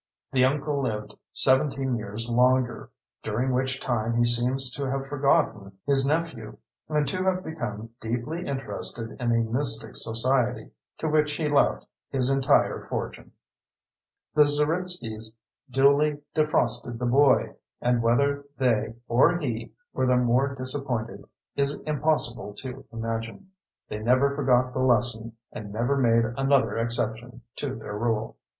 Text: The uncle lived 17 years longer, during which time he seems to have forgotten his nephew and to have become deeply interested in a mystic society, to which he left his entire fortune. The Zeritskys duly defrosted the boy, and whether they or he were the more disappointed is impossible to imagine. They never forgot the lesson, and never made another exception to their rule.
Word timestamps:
The 0.31 0.43
uncle 0.43 0.81
lived 0.81 1.13
17 1.33 1.95
years 1.95 2.27
longer, 2.27 2.89
during 3.21 3.51
which 3.51 3.79
time 3.79 4.15
he 4.15 4.25
seems 4.25 4.71
to 4.71 4.89
have 4.89 5.05
forgotten 5.05 5.73
his 5.85 6.07
nephew 6.07 6.57
and 6.89 7.07
to 7.07 7.21
have 7.23 7.43
become 7.43 7.91
deeply 7.99 8.47
interested 8.47 9.11
in 9.21 9.31
a 9.31 9.43
mystic 9.47 9.95
society, 9.95 10.71
to 10.97 11.07
which 11.07 11.33
he 11.33 11.47
left 11.47 11.85
his 12.09 12.31
entire 12.31 12.83
fortune. 12.85 13.31
The 14.33 14.43
Zeritskys 14.43 15.35
duly 15.69 16.19
defrosted 16.33 16.97
the 16.97 17.05
boy, 17.05 17.53
and 17.79 18.01
whether 18.01 18.45
they 18.57 18.95
or 19.07 19.37
he 19.37 19.71
were 19.93 20.07
the 20.07 20.17
more 20.17 20.55
disappointed 20.55 21.23
is 21.55 21.79
impossible 21.81 22.55
to 22.55 22.85
imagine. 22.91 23.51
They 23.87 23.99
never 23.99 24.35
forgot 24.35 24.73
the 24.73 24.79
lesson, 24.79 25.33
and 25.51 25.71
never 25.71 25.95
made 25.95 26.25
another 26.25 26.75
exception 26.79 27.41
to 27.57 27.75
their 27.75 27.95
rule. 27.95 28.37